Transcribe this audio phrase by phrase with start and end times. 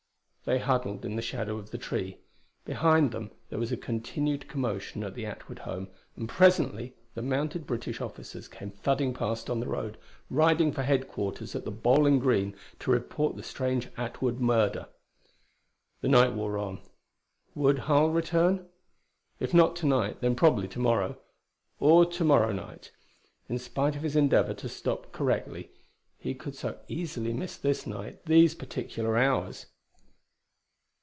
[0.43, 2.17] They huddled in the shadow of the tree.
[2.65, 7.67] Behind them there was a continued commotion at the Atwood home, and presently the mounted
[7.67, 9.99] British officers came thudding past on the road,
[10.31, 14.89] riding for headquarters at the Bowling Green to report the strange Atwood murder.
[16.01, 16.79] The night wore on.
[17.53, 18.67] Would Harl return?
[19.39, 21.17] If not to night, then probably to morrow,
[21.79, 22.91] or to morrow night.
[23.47, 25.69] In spite of his endeavor to stop correctly,
[26.17, 29.67] he could so easily miss this night, these particular hours.